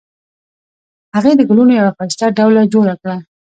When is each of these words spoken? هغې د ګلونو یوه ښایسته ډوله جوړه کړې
هغې 1.15 1.31
د 1.37 1.41
ګلونو 1.49 1.71
یوه 1.79 1.91
ښایسته 1.97 2.25
ډوله 2.37 2.61
جوړه 2.73 2.93
کړې 3.01 3.15